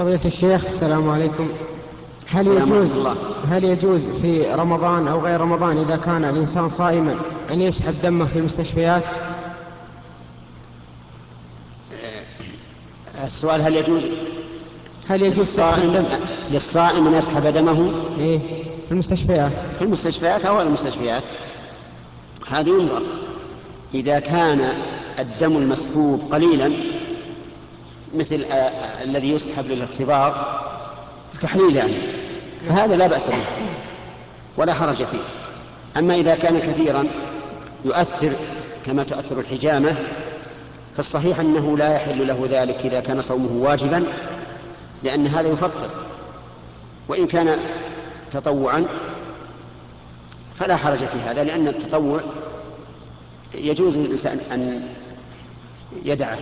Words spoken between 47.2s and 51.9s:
كان تطوعا فلا حرج في هذا لأن